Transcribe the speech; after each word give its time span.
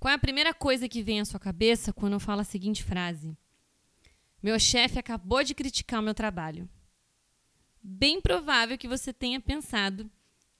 Qual 0.00 0.10
é 0.10 0.14
a 0.14 0.18
primeira 0.18 0.54
coisa 0.54 0.88
que 0.88 1.02
vem 1.02 1.20
à 1.20 1.26
sua 1.26 1.38
cabeça 1.38 1.92
quando 1.92 2.14
eu 2.14 2.20
falo 2.20 2.40
a 2.40 2.44
seguinte 2.44 2.82
frase? 2.82 3.36
Meu 4.42 4.58
chefe 4.58 4.98
acabou 4.98 5.44
de 5.44 5.54
criticar 5.54 6.00
o 6.00 6.02
meu 6.02 6.14
trabalho. 6.14 6.66
Bem 7.82 8.18
provável 8.18 8.78
que 8.78 8.88
você 8.88 9.12
tenha 9.12 9.38
pensado 9.38 10.10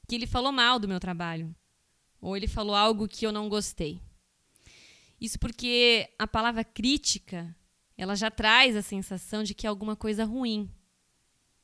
que 0.07 0.15
ele 0.15 0.27
falou 0.27 0.53
mal 0.53 0.79
do 0.79 0.87
meu 0.87 1.01
trabalho, 1.01 1.57
ou 2.21 2.37
ele 2.37 2.47
falou 2.47 2.75
algo 2.75 3.09
que 3.09 3.27
eu 3.27 3.33
não 3.33 3.49
gostei. 3.49 3.99
Isso 5.19 5.39
porque 5.39 6.11
a 6.19 6.27
palavra 6.27 6.63
crítica, 6.63 7.57
ela 7.97 8.15
já 8.17 8.31
traz 8.31 8.77
a 8.77 8.83
sensação 8.83 9.43
de 9.43 9.55
que 9.55 9.67
é 9.67 9.71
alguma 9.71 9.97
coisa 9.97 10.23
ruim. 10.23 10.71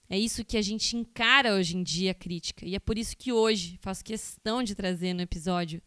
É 0.08 0.18
isso 0.18 0.46
que 0.46 0.56
a 0.56 0.62
gente 0.62 0.96
encara 0.96 1.54
hoje 1.54 1.76
em 1.76 1.82
dia 1.82 2.12
a 2.12 2.14
crítica. 2.14 2.64
E 2.64 2.74
é 2.74 2.78
por 2.78 2.96
isso 2.96 3.14
que 3.14 3.34
hoje 3.34 3.78
faço 3.82 4.02
questão 4.02 4.62
de 4.62 4.74
trazer 4.74 5.12
no 5.12 5.20
episódio 5.20 5.82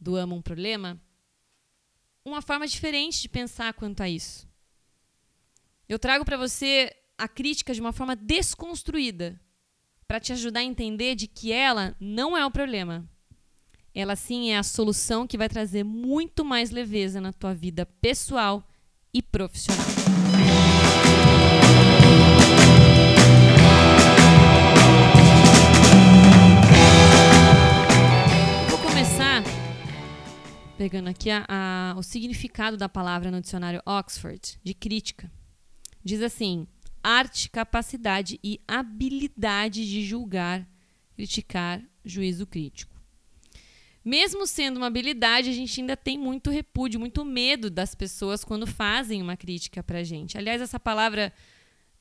do 0.00 0.16
Amo 0.16 0.34
um 0.34 0.40
Problema 0.40 0.98
uma 2.24 2.42
forma 2.42 2.66
diferente 2.66 3.22
de 3.22 3.28
pensar 3.28 3.72
quanto 3.74 4.02
a 4.02 4.08
isso. 4.08 4.48
Eu 5.88 5.98
trago 5.98 6.24
para 6.24 6.36
você 6.36 6.94
a 7.18 7.28
crítica 7.28 7.74
de 7.74 7.80
uma 7.80 7.92
forma 7.92 8.16
desconstruída, 8.16 9.40
para 10.06 10.20
te 10.20 10.32
ajudar 10.32 10.60
a 10.60 10.64
entender 10.64 11.14
de 11.14 11.26
que 11.26 11.52
ela 11.52 11.94
não 12.00 12.36
é 12.36 12.44
o 12.44 12.50
problema. 12.50 13.08
Ela 13.94 14.16
sim 14.16 14.50
é 14.50 14.58
a 14.58 14.62
solução 14.62 15.26
que 15.26 15.38
vai 15.38 15.48
trazer 15.48 15.84
muito 15.84 16.44
mais 16.44 16.70
leveza 16.70 17.20
na 17.20 17.32
tua 17.32 17.54
vida 17.54 17.84
pessoal 17.84 18.66
e 19.12 19.20
profissional. 19.20 19.99
Pegando 30.80 31.08
aqui 31.10 31.28
a, 31.28 31.44
a, 31.46 31.94
o 31.98 32.02
significado 32.02 32.74
da 32.74 32.88
palavra 32.88 33.30
no 33.30 33.42
dicionário 33.42 33.82
Oxford, 33.84 34.58
de 34.64 34.72
crítica. 34.72 35.30
Diz 36.02 36.22
assim: 36.22 36.66
arte, 37.02 37.50
capacidade 37.50 38.40
e 38.42 38.58
habilidade 38.66 39.86
de 39.86 40.02
julgar, 40.02 40.66
criticar, 41.14 41.82
juízo 42.02 42.46
crítico. 42.46 42.98
Mesmo 44.02 44.46
sendo 44.46 44.78
uma 44.78 44.86
habilidade, 44.86 45.50
a 45.50 45.52
gente 45.52 45.78
ainda 45.82 45.98
tem 45.98 46.16
muito 46.16 46.48
repúdio, 46.48 46.98
muito 46.98 47.26
medo 47.26 47.68
das 47.68 47.94
pessoas 47.94 48.42
quando 48.42 48.66
fazem 48.66 49.20
uma 49.20 49.36
crítica 49.36 49.82
para 49.82 49.98
a 49.98 50.02
gente. 50.02 50.38
Aliás, 50.38 50.62
essa 50.62 50.80
palavra 50.80 51.30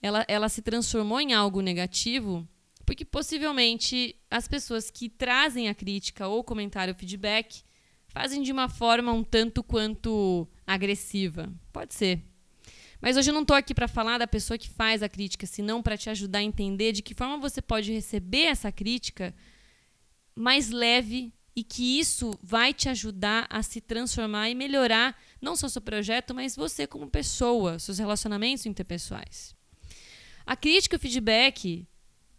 ela, 0.02 0.24
ela 0.26 0.48
se 0.48 0.62
transformou 0.62 1.20
em 1.20 1.34
algo 1.34 1.60
negativo 1.60 2.48
porque 2.86 3.04
possivelmente 3.04 4.16
as 4.32 4.48
pessoas 4.48 4.90
que 4.90 5.10
trazem 5.10 5.68
a 5.68 5.76
crítica 5.76 6.30
ou 6.30 6.46
comentário, 6.46 6.96
feedback, 6.96 7.62
fazem 8.10 8.42
de 8.42 8.52
uma 8.52 8.68
forma 8.68 9.14
um 9.14 9.24
tanto 9.24 9.64
quanto 9.64 10.48
agressiva. 10.68 11.52
Pode 11.72 11.94
ser. 11.94 12.22
Mas 13.02 13.16
hoje 13.16 13.30
eu 13.30 13.34
não 13.34 13.44
estou 13.44 13.56
aqui 13.56 13.74
para 13.74 13.88
falar 13.88 14.18
da 14.18 14.28
pessoa 14.28 14.58
que 14.58 14.70
faz 14.70 15.02
a 15.02 15.08
crítica, 15.08 15.48
senão 15.48 15.82
para 15.82 15.98
te 15.98 16.10
ajudar 16.10 16.40
a 16.40 16.44
entender 16.44 16.92
de 16.92 17.02
que 17.02 17.14
forma 17.14 17.38
você 17.38 17.62
pode 17.62 17.94
receber 17.94 18.44
essa 18.44 18.72
crítica 18.72 19.34
mais 20.36 20.70
leve 20.70 21.34
e 21.56 21.64
que 21.64 22.00
isso 22.00 22.38
vai 22.42 22.74
te 22.74 22.90
ajudar 22.90 23.48
a 23.50 23.64
se 23.64 23.82
transformar 23.82 24.50
e 24.50 24.56
melhorar 24.56 25.18
não 25.42 25.56
só 25.56 25.68
seu 25.68 25.82
projeto, 25.82 26.34
mas 26.34 26.56
você 26.56 26.86
como 26.86 27.10
pessoa, 27.10 27.80
seus 27.80 28.00
relacionamentos 28.00 28.66
interpessoais. 28.66 29.56
A 30.46 30.56
crítica 30.56 30.96
e 30.96 30.98
o 30.98 31.00
feedback, 31.00 31.88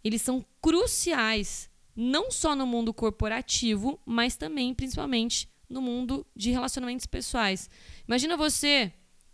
eles 0.03 0.21
são 0.21 0.45
cruciais, 0.61 1.69
não 1.95 2.31
só 2.31 2.55
no 2.55 2.67
mundo 2.67 2.93
corporativo, 2.93 3.99
mas 4.05 4.35
também, 4.35 4.73
principalmente, 4.73 5.47
no 5.71 5.81
mundo 5.81 6.25
de 6.35 6.51
relacionamentos 6.51 7.05
pessoais. 7.05 7.69
Imagina 8.07 8.35
você 8.35 8.91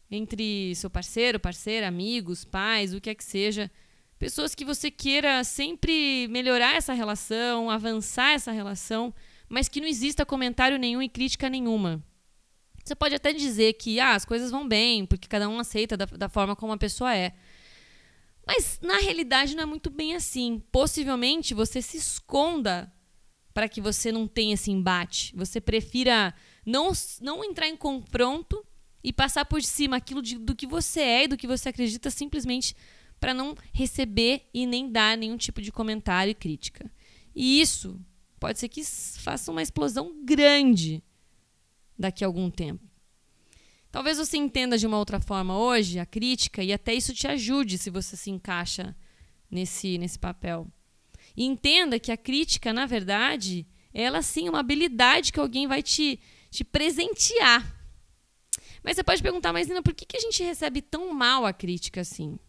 entre 0.10 0.74
seu 0.76 0.90
parceiro, 0.90 1.40
parceira, 1.40 1.88
amigos, 1.88 2.46
pais, 2.46 2.94
o 2.94 3.02
que 3.02 3.10
é 3.10 3.16
que 3.16 3.24
seja, 3.24 3.70
pessoas 4.18 4.56
que 4.56 4.64
você 4.64 4.90
queira 4.90 5.44
sempre 5.44 6.28
melhorar 6.30 6.76
essa 6.76 6.94
relação, 6.94 7.70
avançar 7.70 8.32
essa 8.32 8.52
relação, 8.52 9.14
mas 9.50 9.68
que 9.68 9.82
não 9.82 9.88
exista 9.88 10.26
comentário 10.26 10.78
nenhum 10.78 11.02
e 11.02 11.10
crítica 11.10 11.50
nenhuma. 11.50 12.04
Você 12.84 12.96
pode 12.96 13.16
até 13.16 13.34
dizer 13.34 13.74
que 13.74 14.00
ah, 14.00 14.16
as 14.16 14.24
coisas 14.24 14.50
vão 14.50 14.66
bem, 14.66 15.06
porque 15.06 15.28
cada 15.28 15.50
um 15.50 15.60
aceita 15.60 15.98
da, 15.98 16.06
da 16.06 16.30
forma 16.30 16.56
como 16.56 16.72
a 16.72 16.78
pessoa 16.78 17.14
é. 17.14 17.34
Mas 18.46 18.80
na 18.82 18.98
realidade 19.00 19.56
não 19.56 19.64
é 19.64 19.66
muito 19.66 19.90
bem 19.90 20.16
assim. 20.16 20.64
Possivelmente 20.72 21.54
você 21.54 21.82
se 21.82 21.98
esconda 21.98 22.90
para 23.58 23.68
que 23.68 23.82
você 23.82 24.12
não 24.12 24.28
tenha 24.28 24.54
esse 24.54 24.70
embate. 24.70 25.36
Você 25.36 25.60
prefira 25.60 26.32
não, 26.64 26.92
não 27.20 27.44
entrar 27.44 27.68
em 27.68 27.76
confronto 27.76 28.64
e 29.04 29.12
passar 29.12 29.46
por 29.46 29.64
cima 29.64 29.98
aquilo 29.98 30.22
de, 30.22 30.38
do 30.38 30.56
que 30.56 30.68
você 30.68 31.00
é 31.00 31.24
e 31.24 31.28
do 31.28 31.36
que 31.36 31.48
você 31.48 31.70
acredita 31.70 32.12
simplesmente 32.12 32.76
para 33.20 33.34
não 33.34 33.56
receber 33.74 34.48
e 34.54 34.68
nem 34.68 34.92
dar 34.92 35.18
nenhum 35.18 35.38
tipo 35.38 35.60
de 35.60 35.72
comentário 35.72 36.30
e 36.30 36.36
crítica. 36.36 36.88
E 37.36 37.60
isso 37.60 38.00
pode 38.40 38.60
ser 38.60 38.70
que 38.70 38.84
faça 38.84 39.52
uma 39.52 39.64
explosão 39.64 40.24
grande 40.24 41.02
daqui 41.98 42.24
a 42.24 42.28
algum 42.28 42.52
tempo. 42.52 42.88
Talvez 43.92 44.20
você 44.20 44.38
entenda 44.38 44.78
de 44.78 44.86
uma 44.86 45.00
outra 45.00 45.20
forma 45.20 45.58
hoje 45.58 45.98
a 45.98 46.06
crítica 46.06 46.64
e 46.64 46.72
até 46.72 46.94
isso 46.94 47.12
te 47.12 47.28
ajude 47.28 47.80
se 47.80 47.90
você 47.90 48.16
se 48.16 48.30
encaixa 48.30 48.96
nesse, 49.50 49.98
nesse 49.98 50.20
papel. 50.20 50.72
E 51.38 51.46
entenda 51.46 52.00
que 52.00 52.12
a 52.12 52.18
crítica, 52.18 52.74
na 52.74 52.88
verdade, 52.88 53.68
ela 53.94 54.24
sim 54.24 54.48
é 54.48 54.50
uma 54.50 54.60
habilidade 54.60 55.32
que 55.32 55.40
alguém 55.40 55.68
vai 55.68 55.84
te, 55.84 56.20
te 56.50 56.64
presentear. 56.64 57.76
Mas 58.84 58.96
você 58.96 59.04
pode 59.04 59.22
perguntar, 59.22 59.54
mas 59.54 59.68
Nina, 59.68 59.84
por 59.84 59.94
que, 59.94 60.06
que 60.06 60.18
a 60.18 60.20
gente 60.20 60.42
recebe 60.42 60.82
tão 60.82 61.14
mal 61.14 61.46
a 61.46 61.54
crítica 61.54 62.02
assim? 62.02 62.40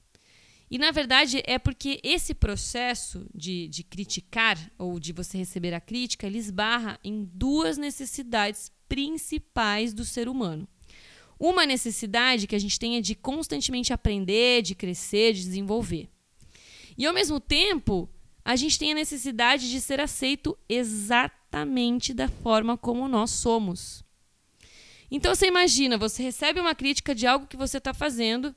E 0.71 0.79
na 0.79 0.91
verdade 0.91 1.43
é 1.47 1.59
porque 1.59 2.01
esse 2.03 2.35
processo 2.35 3.27
de, 3.35 3.69
de 3.69 3.83
criticar 3.83 4.59
ou 4.79 4.99
de 4.99 5.13
você 5.13 5.39
receber 5.39 5.75
a 5.75 5.81
crítica, 5.81 6.27
ele 6.27 6.39
esbarra 6.39 6.99
em 7.03 7.25
duas 7.25 7.79
necessidades 7.79 8.71
principais 8.89 9.93
do 9.93 10.05
ser 10.05 10.29
humano. 10.29 10.69
Uma 11.39 11.65
necessidade 11.65 12.47
que 12.47 12.57
a 12.57 12.59
gente 12.59 12.79
tem 12.79 12.97
é 12.97 13.01
de 13.01 13.15
constantemente 13.15 13.93
aprender, 13.93 14.63
de 14.63 14.75
crescer, 14.75 15.33
de 15.35 15.45
desenvolver. 15.45 16.09
E 16.97 17.07
ao 17.07 17.15
mesmo 17.15 17.39
tempo, 17.39 18.09
a 18.49 18.57
gente 18.57 18.79
tem 18.79 18.93
a 18.93 18.95
necessidade 18.95 19.71
de 19.71 19.81
ser 19.81 20.01
aceito 20.01 20.57
exatamente 20.69 22.15
da 22.15 22.29
forma 22.29 22.79
como 22.79 23.07
nós 23.07 23.31
somos. 23.31 24.03
Então 25.11 25.35
você 25.35 25.47
imagina, 25.47 25.99
você 25.99 26.23
recebe 26.23 26.59
uma 26.61 26.75
crítica 26.75 27.15
de 27.15 27.27
algo 27.27 27.47
que 27.47 27.57
você 27.57 27.79
está 27.79 27.93
fazendo 27.93 28.55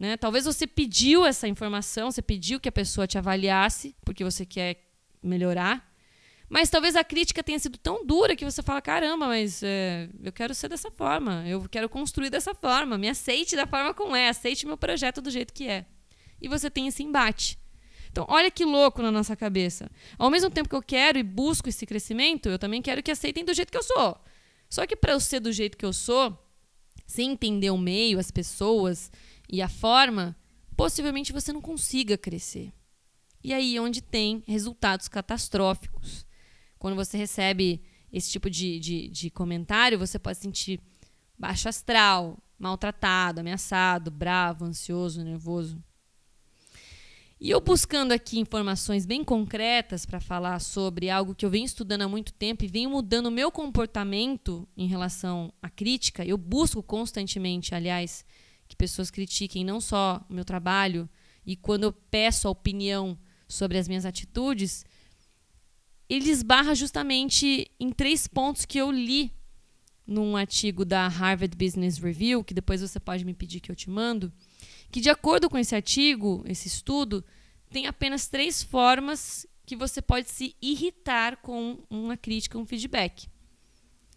né? 0.00 0.16
Talvez 0.16 0.46
você 0.46 0.66
pediu 0.66 1.26
essa 1.26 1.46
informação, 1.46 2.10
você 2.10 2.22
pediu 2.22 2.58
que 2.58 2.70
a 2.70 2.72
pessoa 2.72 3.06
te 3.06 3.18
avaliasse, 3.18 3.94
porque 4.02 4.24
você 4.24 4.46
quer 4.46 4.82
melhorar. 5.22 5.86
Mas 6.48 6.70
talvez 6.70 6.96
a 6.96 7.04
crítica 7.04 7.44
tenha 7.44 7.58
sido 7.58 7.76
tão 7.76 8.04
dura 8.06 8.34
que 8.34 8.42
você 8.42 8.62
fala: 8.62 8.80
caramba, 8.80 9.26
mas 9.26 9.62
é, 9.62 10.08
eu 10.22 10.32
quero 10.32 10.54
ser 10.54 10.68
dessa 10.70 10.90
forma, 10.90 11.46
eu 11.46 11.68
quero 11.68 11.86
construir 11.86 12.30
dessa 12.30 12.54
forma, 12.54 12.96
me 12.96 13.10
aceite 13.10 13.54
da 13.54 13.66
forma 13.66 13.92
como 13.92 14.16
é, 14.16 14.30
aceite 14.30 14.66
meu 14.66 14.78
projeto 14.78 15.20
do 15.20 15.30
jeito 15.30 15.52
que 15.52 15.68
é. 15.68 15.84
E 16.40 16.48
você 16.48 16.70
tem 16.70 16.86
esse 16.86 17.02
embate. 17.02 17.58
Então, 18.10 18.26
olha 18.28 18.50
que 18.50 18.64
louco 18.64 19.02
na 19.02 19.10
nossa 19.10 19.36
cabeça. 19.36 19.90
Ao 20.18 20.30
mesmo 20.30 20.50
tempo 20.50 20.68
que 20.68 20.74
eu 20.74 20.82
quero 20.82 21.18
e 21.18 21.22
busco 21.22 21.68
esse 21.68 21.86
crescimento, 21.86 22.48
eu 22.48 22.58
também 22.58 22.82
quero 22.82 23.02
que 23.02 23.10
aceitem 23.10 23.44
do 23.44 23.54
jeito 23.54 23.70
que 23.70 23.78
eu 23.78 23.82
sou. 23.82 24.18
Só 24.68 24.86
que 24.86 24.96
para 24.96 25.12
eu 25.12 25.20
ser 25.20 25.40
do 25.40 25.52
jeito 25.52 25.76
que 25.76 25.84
eu 25.84 25.92
sou, 25.92 26.36
sem 27.06 27.32
entender 27.32 27.70
o 27.70 27.78
meio, 27.78 28.18
as 28.18 28.30
pessoas, 28.30 29.10
e 29.48 29.62
a 29.62 29.68
forma, 29.68 30.36
possivelmente 30.76 31.32
você 31.32 31.52
não 31.52 31.60
consiga 31.60 32.18
crescer. 32.18 32.72
E 33.42 33.52
aí 33.52 33.76
é 33.76 33.80
onde 33.80 34.02
tem 34.02 34.42
resultados 34.46 35.08
catastróficos. 35.08 36.26
Quando 36.78 36.96
você 36.96 37.16
recebe 37.16 37.82
esse 38.12 38.30
tipo 38.30 38.50
de, 38.50 38.78
de, 38.80 39.08
de 39.08 39.30
comentário, 39.30 39.98
você 39.98 40.18
pode 40.18 40.38
sentir 40.38 40.80
baixo 41.38 41.68
astral, 41.68 42.38
maltratado, 42.58 43.40
ameaçado, 43.40 44.10
bravo, 44.10 44.64
ansioso, 44.64 45.24
nervoso. 45.24 45.82
E 47.42 47.48
eu 47.48 47.58
buscando 47.58 48.12
aqui 48.12 48.38
informações 48.38 49.06
bem 49.06 49.24
concretas 49.24 50.04
para 50.04 50.20
falar 50.20 50.58
sobre 50.58 51.08
algo 51.08 51.34
que 51.34 51.46
eu 51.46 51.48
venho 51.48 51.64
estudando 51.64 52.02
há 52.02 52.08
muito 52.08 52.34
tempo 52.34 52.62
e 52.62 52.68
venho 52.68 52.90
mudando 52.90 53.26
o 53.26 53.30
meu 53.30 53.50
comportamento 53.50 54.68
em 54.76 54.86
relação 54.86 55.50
à 55.62 55.70
crítica, 55.70 56.22
eu 56.22 56.36
busco 56.36 56.82
constantemente, 56.82 57.74
aliás, 57.74 58.26
que 58.68 58.76
pessoas 58.76 59.10
critiquem 59.10 59.64
não 59.64 59.80
só 59.80 60.22
o 60.28 60.34
meu 60.34 60.44
trabalho, 60.44 61.08
e 61.46 61.56
quando 61.56 61.84
eu 61.84 61.92
peço 61.94 62.46
a 62.46 62.50
opinião 62.50 63.18
sobre 63.48 63.78
as 63.78 63.88
minhas 63.88 64.04
atitudes, 64.04 64.84
ele 66.10 66.28
esbarra 66.28 66.74
justamente 66.74 67.70
em 67.80 67.90
três 67.90 68.26
pontos 68.26 68.66
que 68.66 68.76
eu 68.76 68.90
li 68.90 69.32
num 70.06 70.36
artigo 70.36 70.84
da 70.84 71.08
Harvard 71.08 71.56
Business 71.56 71.96
Review, 71.96 72.44
que 72.44 72.52
depois 72.52 72.82
você 72.82 73.00
pode 73.00 73.24
me 73.24 73.32
pedir 73.32 73.60
que 73.60 73.70
eu 73.70 73.76
te 73.76 73.88
mando, 73.88 74.30
que 74.90 75.00
de 75.00 75.10
acordo 75.10 75.48
com 75.48 75.58
esse 75.58 75.74
artigo, 75.74 76.42
esse 76.46 76.68
estudo, 76.68 77.24
tem 77.70 77.86
apenas 77.86 78.26
três 78.26 78.62
formas 78.62 79.46
que 79.64 79.76
você 79.76 80.02
pode 80.02 80.28
se 80.30 80.56
irritar 80.60 81.36
com 81.36 81.78
uma 81.88 82.16
crítica, 82.16 82.58
um 82.58 82.66
feedback. 82.66 83.28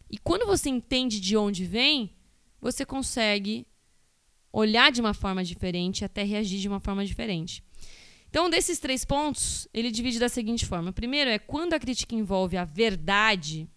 E 0.10 0.18
quando 0.18 0.46
você 0.46 0.70
entende 0.70 1.20
de 1.20 1.38
onde 1.38 1.66
vem, 1.66 2.16
você 2.60 2.86
consegue 2.86 3.68
olhar 4.52 4.92
de 4.92 5.02
uma 5.02 5.14
forma 5.14 5.44
diferente 5.44 6.06
até 6.06 6.24
reagir 6.24 6.60
de 6.60 6.68
uma 6.68 6.80
forma 6.80 7.06
diferente. 7.06 7.64
Então, 8.30 8.50
desses 8.50 8.80
três 8.80 9.06
pontos, 9.06 9.68
ele 9.72 9.92
divide 9.92 10.18
da 10.18 10.30
seguinte 10.30 10.66
forma: 10.66 10.90
o 10.90 10.94
primeiro 10.94 11.30
é 11.30 11.38
quando 11.38 11.74
a 11.74 11.80
crítica 11.80 12.16
envolve 12.16 12.58
a 12.58 12.66
verdade 12.66 13.69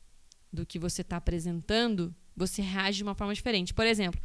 do 0.51 0.65
que 0.65 0.79
você 0.79 1.03
está 1.03 1.19
apresentando, 1.19 2.15
você 2.35 2.63
reage 2.63 2.99
de 2.99 3.03
uma 3.03 3.15
forma 3.15 3.35
diferente. 3.35 3.75
Por 3.75 3.87
exemplo, 3.87 4.21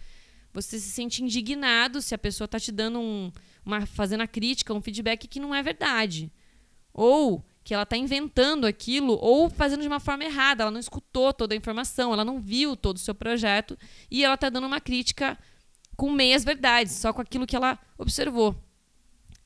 você 0.54 0.80
se 0.80 0.90
sente 0.90 1.24
indignado 1.24 2.02
se 2.02 2.14
a 2.14 2.18
pessoa 2.18 2.46
está 2.46 2.60
te 2.60 2.72
dando 2.72 3.00
um, 3.00 3.32
uma, 3.66 3.86
fazendo 3.86 4.22
a 4.22 4.28
crítica, 4.28 4.74
um 4.74 4.82
feedback 4.82 5.28
que 5.28 5.40
não 5.40 5.54
é 5.54 5.64
verdade. 5.64 6.32
Ou 6.94 7.46
que 7.64 7.74
ela 7.74 7.84
está 7.84 7.96
inventando 7.96 8.66
aquilo 8.66 9.18
ou 9.22 9.50
fazendo 9.50 9.82
de 9.82 9.88
uma 9.88 10.00
forma 10.00 10.24
errada. 10.24 10.64
Ela 10.64 10.72
não 10.72 10.80
escutou 10.80 11.32
toda 11.32 11.54
a 11.54 11.58
informação, 11.58 12.12
ela 12.12 12.26
não 12.26 12.40
viu 12.40 12.76
todo 12.76 12.98
o 12.98 13.00
seu 13.00 13.14
projeto 13.14 13.78
e 14.10 14.24
ela 14.24 14.36
está 14.36 14.50
dando 14.50 14.68
uma 14.68 14.82
crítica 14.82 15.38
com 15.96 16.10
meias 16.10 16.44
verdades, 16.44 16.94
só 16.94 17.14
com 17.14 17.22
aquilo 17.22 17.46
que 17.46 17.56
ela 17.56 17.78
observou. 17.98 18.56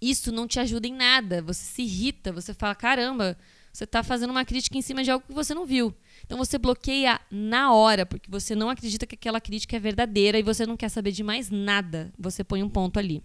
Isso 0.02 0.31
não 0.31 0.48
te 0.48 0.60
ajuda 0.60 0.88
em 0.88 0.94
nada. 0.94 1.42
Você 1.42 1.63
se 1.63 1.81
irrita, 1.81 2.31
você 2.31 2.54
fala: 2.54 2.75
caramba, 2.75 3.38
você 3.75 3.83
está 3.83 4.01
fazendo 4.01 4.30
uma 4.30 4.45
crítica 4.45 4.77
em 4.77 4.81
cima 4.81 5.04
de 5.04 5.12
algo 5.12 5.25
que 5.27 5.33
você 5.33 5.54
não 5.54 5.66
viu. 5.66 5.94
Então 6.24 6.38
você 6.38 6.57
bloqueia 6.57 7.19
na 7.30 7.74
hora, 7.74 8.06
porque 8.06 8.31
você 8.31 8.56
não 8.56 8.69
acredita 8.69 9.06
que 9.06 9.16
aquela 9.16 9.42
crítica 9.42 9.75
é 9.75 9.80
verdadeira 9.80 10.39
e 10.39 10.44
você 10.44 10.66
não 10.66 10.77
quer 10.77 10.88
saber 10.88 11.12
de 11.12 11.24
mais 11.24 11.50
nada. 11.50 12.13
Você 12.18 12.42
põe 12.42 12.63
um 12.63 12.69
ponto 12.69 12.98
ali. 12.98 13.22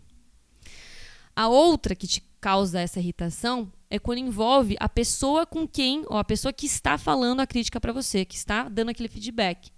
A 1.37 1.47
outra 1.47 1.95
que 1.95 2.09
te 2.09 2.21
causa 2.41 2.81
essa 2.81 2.99
irritação 2.99 3.73
é 3.89 3.97
quando 3.99 4.19
envolve 4.19 4.77
a 4.81 4.89
pessoa 4.89 5.47
com 5.47 5.69
quem, 5.69 6.05
ou 6.09 6.19
a 6.19 6.25
pessoa 6.25 6.53
que 6.53 6.67
está 6.67 6.99
falando 6.99 7.39
a 7.39 7.47
crítica 7.47 7.81
para 7.81 7.93
você, 7.93 8.25
que 8.25 8.35
está 8.35 8.69
dando 8.69 8.89
aquele 8.89 9.09
feedback. 9.09 9.71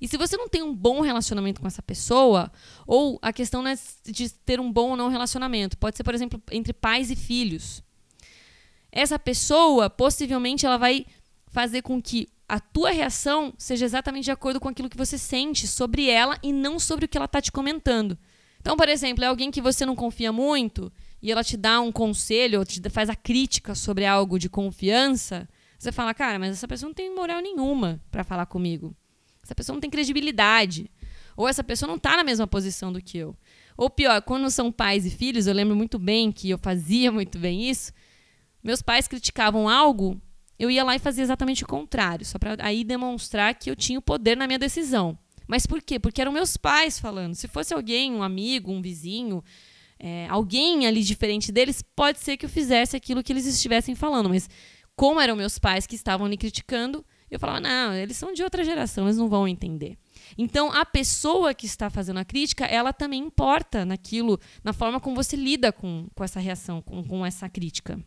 E 0.00 0.08
se 0.08 0.16
você 0.16 0.38
não 0.38 0.48
tem 0.48 0.62
um 0.62 0.74
bom 0.74 1.02
relacionamento 1.02 1.60
com 1.60 1.66
essa 1.66 1.82
pessoa, 1.82 2.50
ou 2.86 3.18
a 3.20 3.30
questão 3.30 3.66
é 3.68 3.76
de 4.06 4.30
ter 4.30 4.58
um 4.58 4.72
bom 4.72 4.90
ou 4.90 4.96
não 4.96 5.08
relacionamento, 5.08 5.76
pode 5.76 5.98
ser, 5.98 6.04
por 6.04 6.14
exemplo, 6.14 6.42
entre 6.50 6.72
pais 6.72 7.10
e 7.10 7.16
filhos. 7.16 7.82
Essa 8.98 9.16
pessoa, 9.16 9.88
possivelmente, 9.88 10.66
ela 10.66 10.76
vai 10.76 11.06
fazer 11.52 11.82
com 11.82 12.02
que 12.02 12.26
a 12.48 12.58
tua 12.58 12.90
reação 12.90 13.54
seja 13.56 13.84
exatamente 13.84 14.24
de 14.24 14.32
acordo 14.32 14.58
com 14.58 14.68
aquilo 14.68 14.90
que 14.90 14.96
você 14.96 15.16
sente 15.16 15.68
sobre 15.68 16.10
ela 16.10 16.36
e 16.42 16.52
não 16.52 16.80
sobre 16.80 17.04
o 17.04 17.08
que 17.08 17.16
ela 17.16 17.26
está 17.26 17.40
te 17.40 17.52
comentando. 17.52 18.18
Então, 18.60 18.76
por 18.76 18.88
exemplo, 18.88 19.22
é 19.22 19.28
alguém 19.28 19.52
que 19.52 19.62
você 19.62 19.86
não 19.86 19.94
confia 19.94 20.32
muito 20.32 20.92
e 21.22 21.30
ela 21.30 21.44
te 21.44 21.56
dá 21.56 21.80
um 21.80 21.92
conselho, 21.92 22.58
ou 22.58 22.64
te 22.64 22.80
faz 22.90 23.08
a 23.08 23.14
crítica 23.14 23.72
sobre 23.72 24.04
algo 24.04 24.36
de 24.36 24.48
confiança, 24.48 25.48
você 25.78 25.92
fala, 25.92 26.12
cara, 26.12 26.36
mas 26.36 26.50
essa 26.50 26.66
pessoa 26.66 26.88
não 26.88 26.94
tem 26.94 27.14
moral 27.14 27.40
nenhuma 27.40 28.02
para 28.10 28.24
falar 28.24 28.46
comigo. 28.46 28.96
Essa 29.44 29.54
pessoa 29.54 29.74
não 29.74 29.80
tem 29.80 29.90
credibilidade. 29.90 30.90
Ou 31.36 31.46
essa 31.46 31.62
pessoa 31.62 31.86
não 31.86 31.98
está 31.98 32.16
na 32.16 32.24
mesma 32.24 32.48
posição 32.48 32.92
do 32.92 33.00
que 33.00 33.16
eu. 33.16 33.36
Ou 33.76 33.88
pior, 33.88 34.20
quando 34.22 34.50
são 34.50 34.72
pais 34.72 35.06
e 35.06 35.10
filhos, 35.10 35.46
eu 35.46 35.54
lembro 35.54 35.76
muito 35.76 36.00
bem 36.00 36.32
que 36.32 36.50
eu 36.50 36.58
fazia 36.58 37.12
muito 37.12 37.38
bem 37.38 37.70
isso. 37.70 37.92
Meus 38.68 38.82
pais 38.82 39.08
criticavam 39.08 39.66
algo, 39.66 40.20
eu 40.58 40.70
ia 40.70 40.84
lá 40.84 40.94
e 40.94 40.98
fazia 40.98 41.24
exatamente 41.24 41.64
o 41.64 41.66
contrário, 41.66 42.26
só 42.26 42.38
para 42.38 42.54
aí 42.58 42.84
demonstrar 42.84 43.54
que 43.54 43.70
eu 43.70 43.74
tinha 43.74 43.98
o 43.98 44.02
poder 44.02 44.36
na 44.36 44.46
minha 44.46 44.58
decisão. 44.58 45.18
Mas 45.46 45.66
por 45.66 45.80
quê? 45.80 45.98
Porque 45.98 46.20
eram 46.20 46.30
meus 46.30 46.58
pais 46.58 46.98
falando. 46.98 47.34
Se 47.34 47.48
fosse 47.48 47.72
alguém, 47.72 48.12
um 48.12 48.22
amigo, 48.22 48.70
um 48.70 48.82
vizinho, 48.82 49.42
é, 49.98 50.26
alguém 50.28 50.86
ali 50.86 51.02
diferente 51.02 51.50
deles, 51.50 51.82
pode 51.96 52.18
ser 52.18 52.36
que 52.36 52.44
eu 52.44 52.50
fizesse 52.50 52.94
aquilo 52.94 53.22
que 53.22 53.32
eles 53.32 53.46
estivessem 53.46 53.94
falando. 53.94 54.28
Mas 54.28 54.50
como 54.94 55.18
eram 55.18 55.34
meus 55.34 55.58
pais 55.58 55.86
que 55.86 55.94
estavam 55.94 56.28
me 56.28 56.36
criticando, 56.36 57.02
eu 57.30 57.40
falava, 57.40 57.60
não, 57.60 57.94
eles 57.94 58.18
são 58.18 58.34
de 58.34 58.42
outra 58.42 58.62
geração, 58.62 59.06
eles 59.06 59.16
não 59.16 59.30
vão 59.30 59.48
entender. 59.48 59.96
Então, 60.36 60.70
a 60.70 60.84
pessoa 60.84 61.54
que 61.54 61.64
está 61.64 61.88
fazendo 61.88 62.18
a 62.18 62.24
crítica, 62.26 62.66
ela 62.66 62.92
também 62.92 63.22
importa 63.22 63.86
naquilo, 63.86 64.38
na 64.62 64.74
forma 64.74 65.00
como 65.00 65.16
você 65.16 65.36
lida 65.36 65.72
com, 65.72 66.06
com 66.14 66.22
essa 66.22 66.38
reação, 66.38 66.82
com, 66.82 67.02
com 67.02 67.24
essa 67.24 67.48
crítica. 67.48 67.98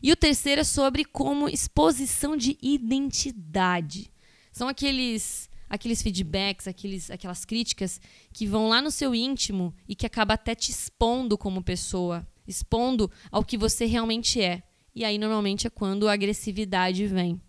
E 0.00 0.12
o 0.12 0.16
terceiro 0.16 0.60
é 0.60 0.64
sobre 0.64 1.04
como 1.04 1.48
exposição 1.48 2.36
de 2.36 2.56
identidade. 2.62 4.12
São 4.52 4.68
aqueles 4.68 5.50
aqueles 5.68 6.02
feedbacks, 6.02 6.68
aqueles, 6.68 7.10
aquelas 7.10 7.46
críticas 7.46 7.98
que 8.30 8.46
vão 8.46 8.68
lá 8.68 8.82
no 8.82 8.90
seu 8.90 9.14
íntimo 9.14 9.74
e 9.88 9.94
que 9.94 10.04
acaba 10.04 10.34
até 10.34 10.54
te 10.54 10.70
expondo 10.70 11.38
como 11.38 11.62
pessoa, 11.62 12.28
expondo 12.46 13.10
ao 13.30 13.42
que 13.42 13.56
você 13.56 13.86
realmente 13.86 14.38
é. 14.38 14.62
E 14.94 15.02
aí 15.02 15.16
normalmente 15.16 15.66
é 15.66 15.70
quando 15.70 16.06
a 16.06 16.12
agressividade 16.12 17.06
vem. 17.06 17.40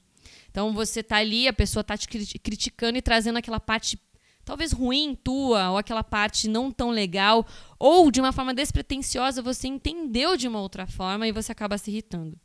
Então 0.49 0.73
você 0.73 1.03
tá 1.03 1.17
ali, 1.17 1.49
a 1.49 1.53
pessoa 1.53 1.83
tá 1.83 1.97
te 1.97 2.07
criticando 2.07 2.97
e 2.97 3.01
trazendo 3.01 3.39
aquela 3.39 3.59
parte 3.59 3.99
talvez 4.45 4.71
ruim 4.71 5.15
tua, 5.15 5.71
ou 5.71 5.77
aquela 5.77 6.03
parte 6.03 6.47
não 6.47 6.71
tão 6.71 6.89
legal, 6.89 7.45
ou 7.79 8.11
de 8.11 8.19
uma 8.19 8.31
forma 8.31 8.53
despretensiosa 8.53 9.41
você 9.41 9.67
entendeu 9.67 10.35
de 10.35 10.47
uma 10.47 10.59
outra 10.59 10.85
forma 10.85 11.27
e 11.27 11.31
você 11.31 11.51
acaba 11.51 11.77
se 11.77 11.91
irritando. 11.91 12.37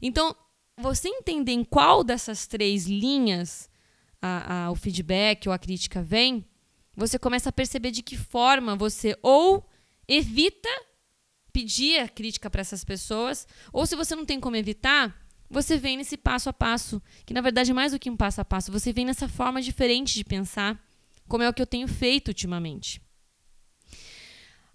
Então, 0.00 0.34
você 0.78 1.08
entender 1.08 1.52
em 1.52 1.64
qual 1.64 2.02
dessas 2.02 2.46
três 2.46 2.86
linhas 2.86 3.68
a, 4.20 4.66
a, 4.66 4.70
o 4.70 4.74
feedback 4.74 5.48
ou 5.48 5.52
a 5.52 5.58
crítica 5.58 6.02
vem, 6.02 6.44
você 6.94 7.18
começa 7.18 7.48
a 7.48 7.52
perceber 7.52 7.90
de 7.90 8.02
que 8.02 8.16
forma 8.16 8.76
você 8.76 9.16
ou 9.22 9.66
evita 10.06 10.68
pedir 11.52 11.98
a 11.98 12.08
crítica 12.08 12.48
para 12.48 12.60
essas 12.60 12.84
pessoas, 12.84 13.46
ou 13.72 13.84
se 13.86 13.96
você 13.96 14.14
não 14.14 14.24
tem 14.24 14.38
como 14.38 14.56
evitar, 14.56 15.16
você 15.48 15.76
vem 15.76 15.96
nesse 15.96 16.16
passo 16.16 16.48
a 16.48 16.52
passo, 16.52 17.02
que 17.26 17.34
na 17.34 17.40
verdade 17.40 17.72
é 17.72 17.74
mais 17.74 17.92
do 17.92 17.98
que 17.98 18.08
um 18.08 18.16
passo 18.16 18.40
a 18.40 18.44
passo, 18.44 18.70
você 18.70 18.92
vem 18.92 19.04
nessa 19.04 19.28
forma 19.28 19.60
diferente 19.60 20.14
de 20.14 20.24
pensar, 20.24 20.80
como 21.30 21.44
é 21.44 21.48
o 21.48 21.54
que 21.54 21.62
eu 21.62 21.66
tenho 21.66 21.86
feito 21.86 22.28
ultimamente. 22.28 23.00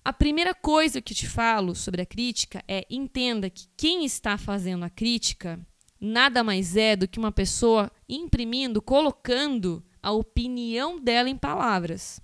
A 0.06 0.14
primeira 0.14 0.54
coisa 0.54 1.02
que 1.02 1.14
te 1.14 1.28
falo 1.28 1.76
sobre 1.76 2.02
a 2.02 2.06
crítica 2.06 2.64
é 2.66 2.88
entenda 2.90 3.50
que 3.50 3.68
quem 3.76 4.06
está 4.06 4.38
fazendo 4.38 4.86
a 4.86 4.90
crítica 4.90 5.60
nada 6.00 6.44
mais 6.46 6.78
é 6.78 6.96
do 6.96 7.10
que 7.10 7.20
uma 7.20 7.32
pessoa 7.32 7.92
imprimindo, 8.08 8.82
colocando 8.82 9.84
a 10.02 10.12
opinião 10.12 10.98
dela 10.98 11.30
em 11.30 11.38
palavras. 11.38 12.22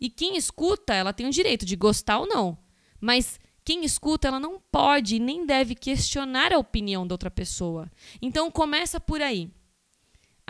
E 0.00 0.08
quem 0.08 0.36
escuta, 0.36 0.94
ela 0.94 1.12
tem 1.12 1.26
o 1.26 1.30
direito 1.30 1.66
de 1.66 1.76
gostar 1.76 2.20
ou 2.20 2.26
não, 2.26 2.56
mas 2.98 3.38
quem 3.64 3.84
escuta, 3.84 4.28
ela 4.28 4.40
não 4.40 4.58
pode 4.72 5.18
nem 5.18 5.44
deve 5.44 5.74
questionar 5.74 6.54
a 6.54 6.58
opinião 6.58 7.06
da 7.06 7.12
outra 7.12 7.30
pessoa. 7.30 7.90
Então 8.22 8.50
começa 8.50 8.98
por 8.98 9.20
aí. 9.20 9.50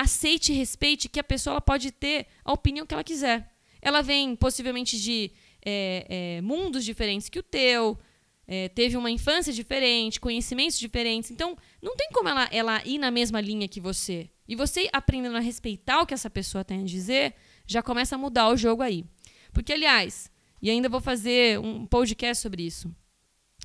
Aceite 0.01 0.53
e 0.53 0.55
respeite 0.55 1.09
que 1.09 1.19
a 1.19 1.25
pessoa 1.25 1.55
ela 1.55 1.61
pode 1.61 1.91
ter 1.91 2.29
a 2.45 2.53
opinião 2.53 2.87
que 2.87 2.95
ela 2.95 3.03
quiser. 3.03 3.53
Ela 3.83 4.01
vem 4.01 4.37
possivelmente 4.37 4.97
de 5.01 5.33
é, 5.61 6.07
é, 6.09 6.41
mundos 6.41 6.85
diferentes 6.85 7.29
que 7.29 7.41
o 7.41 7.43
teu, 7.43 7.99
é, 8.47 8.69
teve 8.69 8.97
uma 8.97 9.11
infância 9.11 9.53
diferente, 9.53 10.21
conhecimentos 10.21 10.79
diferentes. 10.79 11.33
Então, 11.33 11.59
não 11.83 11.97
tem 11.97 12.11
como 12.13 12.29
ela, 12.29 12.49
ela 12.53 12.87
ir 12.87 12.99
na 12.99 13.11
mesma 13.11 13.41
linha 13.41 13.67
que 13.67 13.81
você. 13.81 14.31
E 14.47 14.55
você 14.55 14.89
aprendendo 14.93 15.37
a 15.37 15.41
respeitar 15.41 16.01
o 16.01 16.07
que 16.07 16.15
essa 16.15 16.31
pessoa 16.31 16.65
tem 16.65 16.83
a 16.83 16.85
dizer, 16.85 17.35
já 17.67 17.83
começa 17.83 18.15
a 18.15 18.19
mudar 18.19 18.51
o 18.51 18.57
jogo 18.57 18.83
aí. 18.83 19.05
Porque, 19.53 19.73
aliás, 19.73 20.31
e 20.63 20.71
ainda 20.71 20.89
vou 20.89 21.01
fazer 21.01 21.59
um 21.59 21.85
podcast 21.85 22.41
sobre 22.41 22.63
isso. 22.63 22.95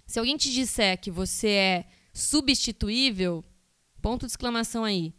Se 0.08 0.18
alguém 0.18 0.36
te 0.36 0.52
disser 0.52 1.00
que 1.00 1.12
você 1.12 1.50
é 1.50 1.86
substituível, 2.12 3.44
ponto 4.02 4.26
de 4.26 4.32
exclamação 4.32 4.84
aí. 4.84 5.14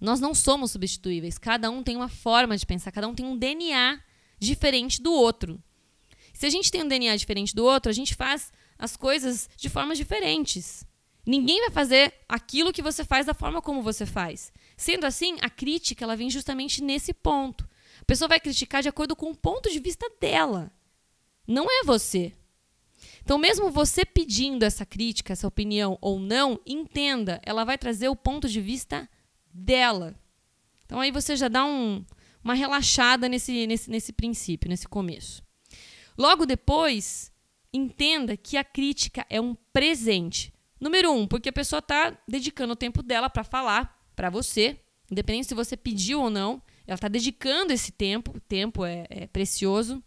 Nós 0.00 0.18
não 0.18 0.34
somos 0.34 0.70
substituíveis. 0.70 1.36
Cada 1.36 1.70
um 1.70 1.82
tem 1.82 1.96
uma 1.96 2.08
forma 2.08 2.56
de 2.56 2.64
pensar, 2.64 2.90
cada 2.90 3.06
um 3.06 3.14
tem 3.14 3.26
um 3.26 3.36
DNA 3.36 4.00
diferente 4.38 5.02
do 5.02 5.12
outro. 5.12 5.62
Se 6.32 6.46
a 6.46 6.50
gente 6.50 6.70
tem 6.70 6.82
um 6.82 6.88
DNA 6.88 7.16
diferente 7.16 7.54
do 7.54 7.64
outro, 7.64 7.90
a 7.90 7.92
gente 7.92 8.14
faz 8.14 8.50
as 8.78 8.96
coisas 8.96 9.48
de 9.56 9.68
formas 9.68 9.98
diferentes. 9.98 10.86
Ninguém 11.26 11.60
vai 11.60 11.70
fazer 11.70 12.14
aquilo 12.26 12.72
que 12.72 12.80
você 12.80 13.04
faz 13.04 13.26
da 13.26 13.34
forma 13.34 13.60
como 13.60 13.82
você 13.82 14.06
faz. 14.06 14.50
Sendo 14.74 15.04
assim, 15.04 15.36
a 15.42 15.50
crítica 15.50 16.02
ela 16.02 16.16
vem 16.16 16.30
justamente 16.30 16.82
nesse 16.82 17.12
ponto. 17.12 17.68
A 18.00 18.04
pessoa 18.06 18.28
vai 18.28 18.40
criticar 18.40 18.82
de 18.82 18.88
acordo 18.88 19.14
com 19.14 19.30
o 19.30 19.36
ponto 19.36 19.70
de 19.70 19.78
vista 19.78 20.10
dela. 20.18 20.72
Não 21.46 21.66
é 21.70 21.84
você. 21.84 22.32
Então, 23.22 23.36
mesmo 23.36 23.70
você 23.70 24.04
pedindo 24.04 24.62
essa 24.62 24.86
crítica, 24.86 25.34
essa 25.34 25.46
opinião 25.46 25.98
ou 26.00 26.18
não, 26.18 26.58
entenda, 26.64 27.40
ela 27.44 27.64
vai 27.64 27.76
trazer 27.76 28.08
o 28.08 28.16
ponto 28.16 28.48
de 28.48 28.60
vista 28.60 29.00
dela. 29.00 29.19
Então, 30.84 31.00
aí 31.00 31.10
você 31.10 31.36
já 31.36 31.48
dá 31.48 31.64
um, 31.64 32.04
uma 32.42 32.54
relaxada 32.54 33.28
nesse, 33.28 33.66
nesse, 33.66 33.90
nesse 33.90 34.12
princípio, 34.12 34.68
nesse 34.68 34.88
começo. 34.88 35.42
Logo 36.16 36.44
depois, 36.44 37.32
entenda 37.72 38.36
que 38.36 38.56
a 38.56 38.64
crítica 38.64 39.26
é 39.30 39.40
um 39.40 39.54
presente. 39.72 40.52
Número 40.80 41.12
um, 41.12 41.26
porque 41.26 41.48
a 41.48 41.52
pessoa 41.52 41.78
está 41.78 42.18
dedicando 42.26 42.72
o 42.72 42.76
tempo 42.76 43.02
dela 43.02 43.30
para 43.30 43.44
falar 43.44 43.98
para 44.16 44.30
você, 44.30 44.80
independente 45.10 45.48
se 45.48 45.54
você 45.54 45.76
pediu 45.76 46.20
ou 46.20 46.30
não, 46.30 46.62
ela 46.86 46.96
está 46.96 47.08
dedicando 47.08 47.72
esse 47.72 47.92
tempo, 47.92 48.36
o 48.36 48.40
tempo 48.40 48.84
é, 48.84 49.06
é 49.08 49.26
precioso. 49.26 50.02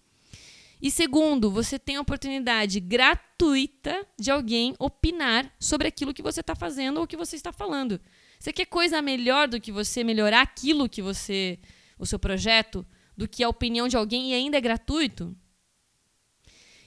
E 0.81 0.91
segundo, 0.91 1.49
você 1.49 1.79
tem 1.79 1.95
a 1.95 2.01
oportunidade 2.01 2.81
gratuita 2.81 4.05
de 4.19 4.29
alguém 4.29 4.75
opinar 4.77 5.49
sobre 5.57 5.87
aquilo 5.87 6.13
que 6.13 6.21
você 6.21 6.41
está 6.41 6.55
fazendo 6.55 6.99
ou 6.99 7.07
que 7.07 7.15
você 7.15 7.37
está 7.37 7.53
falando. 7.53 8.01
Você 8.43 8.51
quer 8.51 8.65
coisa 8.65 9.01
melhor 9.01 9.47
do 9.47 9.57
que 9.57 9.71
você 9.71 10.03
melhorar 10.03 10.41
aquilo 10.41 10.89
que 10.89 11.01
você, 11.01 11.57
o 11.97 12.05
seu 12.05 12.19
projeto, 12.19 12.85
do 13.15 13.25
que 13.25 13.41
a 13.41 13.47
opinião 13.47 13.87
de 13.87 13.95
alguém 13.95 14.31
e 14.31 14.33
ainda 14.33 14.57
é 14.57 14.59
gratuito? 14.59 15.33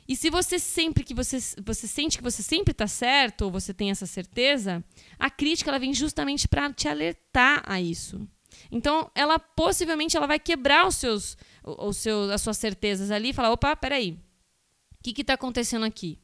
E 0.07 0.15
se 0.15 0.29
você 0.29 0.59
sempre 0.59 1.03
que 1.03 1.15
você, 1.15 1.39
você 1.65 1.87
sente 1.87 2.19
que 2.19 2.23
você 2.23 2.43
sempre 2.43 2.73
está 2.73 2.87
certo 2.87 3.47
ou 3.47 3.51
você 3.51 3.73
tem 3.73 3.91
essa 3.91 4.05
certeza, 4.05 4.85
a 5.19 5.31
crítica 5.31 5.71
ela 5.71 5.79
vem 5.79 5.95
justamente 5.95 6.47
para 6.47 6.71
te 6.75 6.89
alertar 6.89 7.63
a 7.65 7.81
isso. 7.81 8.29
Então, 8.71 9.11
ela 9.15 9.39
possivelmente 9.39 10.15
ela 10.15 10.27
vai 10.27 10.39
quebrar 10.39 10.87
os 10.87 10.97
seus, 10.97 11.39
os 11.65 11.97
seus, 11.97 12.31
as 12.33 12.43
suas 12.43 12.59
certezas 12.59 13.11
ali 13.11 13.31
e 13.31 13.33
falar: 13.33 13.51
opa, 13.51 13.75
peraí, 13.75 14.19
o 14.99 15.03
que 15.03 15.23
está 15.23 15.33
acontecendo 15.33 15.87
aqui? 15.87 16.21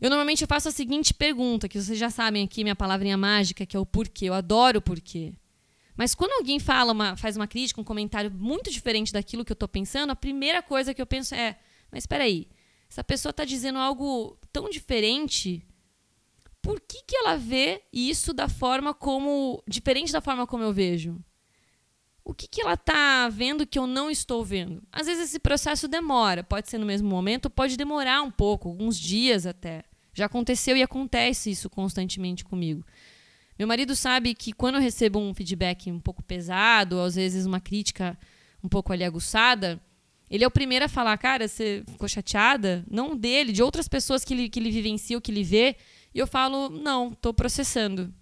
Eu 0.00 0.10
normalmente 0.10 0.46
faço 0.46 0.68
a 0.68 0.72
seguinte 0.72 1.12
pergunta, 1.12 1.68
que 1.68 1.80
vocês 1.80 1.98
já 1.98 2.08
sabem 2.08 2.44
aqui, 2.44 2.62
minha 2.62 2.76
palavrinha 2.76 3.16
mágica, 3.16 3.66
que 3.66 3.76
é 3.76 3.80
o 3.80 3.86
porquê. 3.86 4.26
Eu 4.26 4.34
adoro 4.34 4.78
o 4.78 4.82
porquê. 4.82 5.34
Mas 5.96 6.14
quando 6.14 6.32
alguém 6.32 6.60
fala 6.60 6.92
uma, 6.92 7.16
faz 7.16 7.36
uma 7.36 7.48
crítica, 7.48 7.80
um 7.80 7.84
comentário 7.84 8.30
muito 8.30 8.70
diferente 8.70 9.12
daquilo 9.12 9.44
que 9.44 9.50
eu 9.50 9.54
estou 9.54 9.68
pensando, 9.68 10.10
a 10.10 10.16
primeira 10.16 10.62
coisa 10.62 10.94
que 10.94 11.02
eu 11.02 11.06
penso 11.06 11.34
é: 11.34 11.58
mas 11.90 12.04
espera 12.04 12.22
aí, 12.22 12.46
essa 12.88 13.02
pessoa 13.02 13.30
está 13.30 13.44
dizendo 13.44 13.80
algo 13.80 14.38
tão 14.52 14.70
diferente. 14.70 15.66
Por 16.62 16.80
que, 16.80 17.02
que 17.04 17.16
ela 17.16 17.36
vê 17.36 17.82
isso 17.92 18.32
da 18.32 18.48
forma 18.48 18.94
como 18.94 19.62
diferente 19.66 20.12
da 20.12 20.20
forma 20.20 20.46
como 20.46 20.62
eu 20.62 20.72
vejo? 20.72 21.18
O 22.24 22.34
que, 22.34 22.46
que 22.46 22.60
ela 22.60 22.74
está 22.74 23.28
vendo 23.30 23.66
que 23.66 23.78
eu 23.78 23.86
não 23.86 24.10
estou 24.10 24.44
vendo? 24.44 24.82
Às 24.92 25.06
vezes 25.06 25.30
esse 25.30 25.38
processo 25.38 25.88
demora, 25.88 26.44
pode 26.44 26.68
ser 26.68 26.78
no 26.78 26.84
mesmo 26.84 27.08
momento, 27.08 27.48
pode 27.48 27.76
demorar 27.76 28.22
um 28.22 28.30
pouco, 28.30 28.68
alguns 28.68 28.98
dias 28.98 29.46
até. 29.46 29.84
Já 30.18 30.26
aconteceu 30.26 30.76
e 30.76 30.82
acontece 30.82 31.48
isso 31.48 31.70
constantemente 31.70 32.44
comigo. 32.44 32.84
Meu 33.56 33.68
marido 33.68 33.94
sabe 33.94 34.34
que 34.34 34.52
quando 34.52 34.74
eu 34.74 34.80
recebo 34.80 35.20
um 35.20 35.32
feedback 35.32 35.92
um 35.92 36.00
pouco 36.00 36.24
pesado, 36.24 36.98
às 36.98 37.14
vezes 37.14 37.46
uma 37.46 37.60
crítica 37.60 38.18
um 38.60 38.68
pouco 38.68 38.92
ali 38.92 39.04
aguçada, 39.04 39.80
ele 40.28 40.42
é 40.42 40.46
o 40.46 40.50
primeiro 40.50 40.84
a 40.84 40.88
falar, 40.88 41.16
cara, 41.18 41.46
você 41.46 41.84
ficou 41.86 42.08
chateada? 42.08 42.84
Não 42.90 43.16
dele, 43.16 43.52
de 43.52 43.62
outras 43.62 43.86
pessoas 43.86 44.24
que 44.24 44.34
ele, 44.34 44.48
que 44.48 44.58
ele 44.58 44.72
vivencia 44.72 45.20
que 45.20 45.30
ele 45.30 45.44
vê. 45.44 45.76
E 46.12 46.18
eu 46.18 46.26
falo, 46.26 46.68
não, 46.68 47.12
estou 47.12 47.32
processando. 47.32 48.12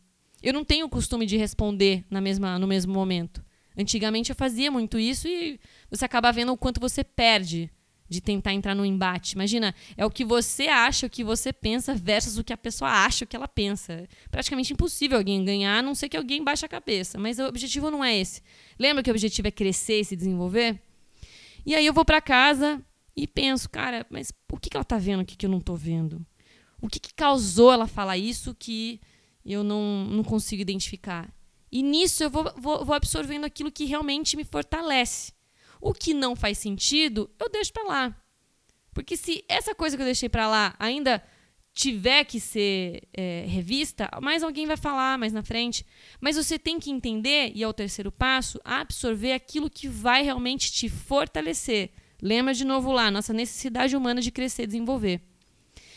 Eu 0.43 0.53
não 0.53 0.67
tenho 0.67 0.85
o 0.85 0.91
costume 0.91 1.25
de 1.25 1.39
responder 1.39 2.05
na 2.11 2.21
mesma, 2.21 2.59
no 2.59 2.67
mesmo 2.67 2.93
momento. 2.93 3.43
Antigamente 3.75 4.29
eu 4.29 4.37
fazia 4.37 4.71
muito 4.71 4.99
isso 4.99 5.27
e 5.27 5.59
você 5.91 6.05
acaba 6.05 6.31
vendo 6.31 6.53
o 6.53 6.59
quanto 6.59 6.79
você 6.79 7.03
perde 7.03 7.71
de 8.09 8.21
tentar 8.21 8.53
entrar 8.53 8.75
no 8.75 8.85
embate. 8.85 9.35
Imagina, 9.35 9.75
é 9.97 10.05
o 10.05 10.11
que 10.11 10.25
você 10.25 10.69
acha, 10.69 11.07
o 11.07 11.11
que 11.11 11.25
você 11.25 11.53
pensa 11.53 11.95
versus 11.95 12.39
o 12.39 12.45
que 12.45 12.53
a 12.53 12.57
pessoa 12.57 12.91
acha, 12.91 13.25
o 13.25 13.29
que 13.29 13.37
ela 13.37 13.49
pensa. 13.49 13.93
É 13.93 14.09
praticamente 14.31 14.73
impossível 14.73 15.19
alguém 15.19 15.45
ganhar, 15.45 15.79
a 15.79 15.83
não 15.83 15.95
ser 15.95 16.09
que 16.09 16.17
alguém 16.17 16.43
baixe 16.43 16.65
a 16.65 16.69
cabeça. 16.69 17.19
Mas 17.19 17.39
o 17.39 17.45
objetivo 17.45 17.91
não 17.91 18.05
é 18.05 18.17
esse. 18.17 18.43
Lembra 18.79 19.03
que 19.03 19.11
o 19.11 19.13
objetivo 19.13 19.49
é 19.49 19.51
crescer 19.51 20.01
e 20.01 20.05
se 20.05 20.17
desenvolver? 20.17 20.81
E 21.65 21.75
aí 21.75 21.85
eu 21.85 21.93
vou 21.93 22.05
para 22.05 22.21
casa 22.21 22.81
e 23.17 23.27
penso, 23.27 23.69
cara, 23.69 24.07
mas 24.09 24.33
o 24.53 24.59
que, 24.59 24.71
que 24.71 24.77
ela 24.77 24.85
tá 24.85 24.99
vendo 24.99 25.21
aqui 25.21 25.37
que 25.37 25.47
eu 25.47 25.51
não 25.51 25.61
tô 25.61 25.75
vendo? 25.75 26.25
O 26.81 26.89
que, 26.89 27.01
que 27.01 27.13
causou 27.15 27.73
ela 27.73 27.87
falar 27.87 28.19
isso 28.19 28.55
que 28.55 29.01
eu 29.45 29.65
não, 29.65 30.05
não 30.05 30.23
consigo 30.23 30.63
identificar? 30.63 31.35
E 31.73 31.83
nisso 31.83 32.23
eu 32.23 32.31
vou, 32.31 32.53
vou, 32.57 32.85
vou 32.85 32.95
absorvendo 32.95 33.45
aquilo 33.45 33.73
que 33.73 33.85
realmente 33.85 34.37
me 34.37 34.45
fortalece. 34.45 35.33
O 35.87 35.95
que 35.95 36.13
não 36.13 36.35
faz 36.35 36.59
sentido, 36.59 37.31
eu 37.39 37.49
deixo 37.49 37.73
para 37.73 37.85
lá. 37.85 38.23
Porque 38.93 39.17
se 39.17 39.45
essa 39.49 39.73
coisa 39.73 39.97
que 39.97 40.03
eu 40.03 40.07
deixei 40.07 40.29
para 40.29 40.49
lá 40.49 40.75
ainda 40.81 41.23
tiver 41.73 42.25
que 42.25 42.41
ser 42.41 43.07
é, 43.17 43.45
revista, 43.47 44.11
mais 44.21 44.43
alguém 44.43 44.67
vai 44.67 44.77
falar 44.77 45.17
mais 45.17 45.33
na 45.33 45.45
frente. 45.45 45.87
Mas 46.21 46.35
você 46.35 46.59
tem 46.59 46.81
que 46.81 46.91
entender, 46.91 47.53
e 47.55 47.63
é 47.63 47.69
o 47.69 47.73
terceiro 47.73 48.11
passo, 48.11 48.61
absorver 48.65 49.33
aquilo 49.33 49.71
que 49.71 49.87
vai 49.87 50.25
realmente 50.25 50.73
te 50.73 50.89
fortalecer. 50.89 51.93
Lembra 52.21 52.53
de 52.53 52.65
novo 52.65 52.91
lá, 52.91 53.09
nossa 53.09 53.33
necessidade 53.33 53.95
humana 53.95 54.21
de 54.21 54.33
crescer 54.33 54.65
e 54.65 54.67
desenvolver. 54.67 55.21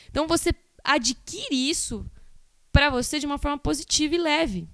Então 0.08 0.28
você 0.28 0.54
adquire 0.84 1.68
isso 1.68 2.06
para 2.72 2.92
você 2.92 3.18
de 3.18 3.26
uma 3.26 3.40
forma 3.40 3.58
positiva 3.58 4.14
e 4.14 4.20
leve. 4.20 4.70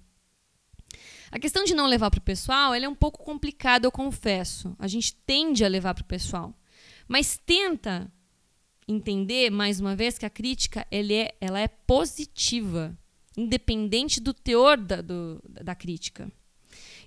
A 1.35 1.39
questão 1.39 1.65
de 1.65 1.75
não 1.75 1.85
levar 1.85 2.09
para 2.09 2.19
o 2.19 2.23
pessoal 2.23 2.73
é 2.73 2.87
um 2.87 2.95
pouco 2.95 3.21
complicada, 3.21 3.85
eu 3.85 3.91
confesso. 3.91 4.73
A 4.79 4.87
gente 4.87 5.13
tende 5.13 5.65
a 5.65 5.67
levar 5.67 5.93
para 5.93 6.01
o 6.01 6.07
pessoal. 6.07 6.57
Mas 7.09 7.37
tenta 7.37 8.09
entender, 8.87 9.49
mais 9.49 9.81
uma 9.81 9.97
vez, 9.97 10.17
que 10.17 10.25
a 10.25 10.29
crítica 10.29 10.87
é, 10.89 11.35
ela 11.41 11.59
é 11.59 11.67
positiva, 11.67 12.97
independente 13.35 14.21
do 14.21 14.33
teor 14.33 14.77
da, 14.77 15.01
do, 15.01 15.43
da 15.45 15.75
crítica. 15.75 16.31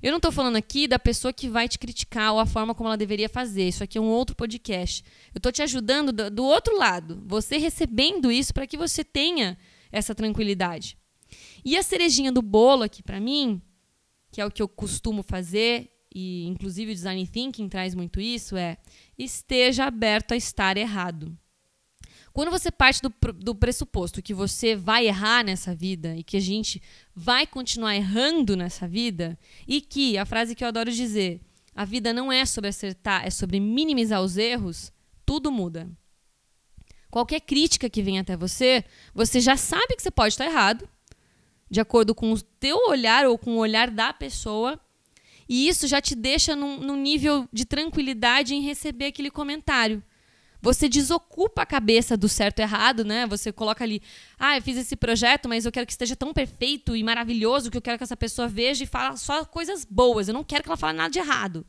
Eu 0.03 0.11
não 0.11 0.19
estou 0.19 0.31
falando 0.31 0.57
aqui 0.57 0.87
da 0.87 0.99
pessoa 0.99 1.33
que 1.33 1.49
vai 1.49 1.67
te 1.67 1.79
criticar 1.79 2.35
ou 2.35 2.39
a 2.39 2.45
forma 2.45 2.75
como 2.75 2.91
ela 2.91 2.99
deveria 2.99 3.31
fazer. 3.31 3.67
Isso 3.67 3.83
aqui 3.83 3.97
é 3.97 4.01
um 4.01 4.11
outro 4.11 4.37
podcast. 4.37 5.03
Eu 5.35 5.39
estou 5.39 5.51
te 5.51 5.63
ajudando 5.63 6.13
do, 6.13 6.31
do, 6.31 6.45
outro 6.45 6.77
lado, 6.77 7.23
você 7.25 7.57
recebendo 7.57 8.31
isso 8.31 8.53
para 8.53 8.67
que 8.67 8.77
você 8.77 9.03
tenha 9.03 9.57
essa 9.91 10.15
tranquilidade. 10.15 10.99
E 11.65 11.79
a 11.79 11.83
cerejinha 11.83 12.31
do 12.31 12.43
bolo 12.43 12.83
aqui 12.83 13.03
para 13.03 13.19
mim, 13.19 13.63
que 14.31 14.41
é 14.41 14.47
o 14.47 14.51
que 14.51 14.63
eu 14.63 14.69
costumo 14.69 15.23
fazer, 15.23 15.91
e 16.15 16.47
inclusive 16.47 16.93
o 16.93 16.95
design 16.95 17.27
thinking 17.27 17.69
traz 17.69 17.95
muito 17.95 18.21
isso, 18.21 18.57
é 18.57 18.79
esteja 19.17 19.85
aberto 19.85 20.33
a 20.33 20.37
estar 20.37 20.77
errado. 20.77 21.37
Quando 22.33 22.51
você 22.51 22.71
parte 22.71 23.03
do, 23.03 23.13
do 23.33 23.55
pressuposto 23.55 24.23
que 24.23 24.33
você 24.33 24.77
vai 24.77 25.07
errar 25.07 25.45
nessa 25.45 25.75
vida 25.75 26.15
e 26.17 26.23
que 26.23 26.37
a 26.37 26.41
gente 26.41 26.81
vai 27.15 27.47
continuar 27.47 27.97
errando 27.97 28.57
nessa 28.57 28.87
vida, 28.87 29.39
e 29.67 29.81
que 29.81 30.17
a 30.17 30.25
frase 30.25 30.55
que 30.55 30.63
eu 30.63 30.69
adoro 30.69 30.93
dizer, 30.93 31.41
a 31.75 31.85
vida 31.85 32.13
não 32.13 32.31
é 32.31 32.45
sobre 32.45 32.69
acertar, 32.69 33.27
é 33.27 33.31
sobre 33.31 33.59
minimizar 33.59 34.23
os 34.23 34.37
erros, 34.37 34.93
tudo 35.27 35.51
muda. 35.51 35.91
Qualquer 37.11 37.41
crítica 37.41 37.89
que 37.89 38.03
venha 38.03 38.21
até 38.21 38.37
você, 38.37 38.85
você 39.15 39.41
já 39.41 39.57
sabe 39.57 39.97
que 39.97 40.03
você 40.03 40.11
pode 40.11 40.35
estar 40.35 40.45
errado, 40.45 40.89
de 41.71 41.81
acordo 41.81 42.15
com 42.15 42.33
o 42.33 42.41
teu 42.41 42.77
olhar 42.89 43.27
ou 43.27 43.39
com 43.39 43.57
o 43.57 43.59
olhar 43.59 43.91
da 43.91 44.13
pessoa, 44.13 44.81
e 45.49 45.69
isso 45.69 45.87
já 45.87 46.01
te 46.01 46.15
deixa 46.15 46.55
num, 46.55 46.79
num 46.79 46.97
nível 46.97 47.49
de 47.53 47.65
tranquilidade 47.65 48.55
em 48.55 48.61
receber 48.61 49.07
aquele 49.07 49.31
comentário 49.31 50.03
você 50.61 50.89
desocupa 50.89 51.63
a 51.63 51.67
cabeça 51.67 52.17
do 52.17 52.29
certo 52.29 52.59
e 52.59 52.63
errado, 52.63 53.05
né? 53.05 53.27
Você 53.27 53.53
coloca 53.53 53.85
ali, 53.85 54.03
ah, 54.39 54.57
eu 54.57 54.63
fiz 54.63 54.77
esse 54.77 54.97
projeto, 54.97 55.49
mas 55.49 55.65
eu 55.65 55.73
quero 55.73 55.87
que 55.87 55.93
esteja 55.93 56.17
tão 56.17 56.33
perfeito 56.33 56.97
e 56.97 57.03
maravilhoso 57.05 57.71
que 57.71 57.77
eu 57.77 57.83
quero 57.83 57.97
que 57.97 58.05
essa 58.05 58.17
pessoa 58.17 58.49
veja 58.49 58.83
e 58.83 58.87
fale 58.87 59.17
só 59.17 59.45
coisas 59.45 59.85
boas. 59.85 60.27
Eu 60.27 60.35
não 60.35 60.43
quero 60.45 60.63
que 60.63 60.69
ela 60.69 60.77
fale 60.77 60.99
nada 60.99 61.11
de 61.11 61.19
errado. 61.19 61.65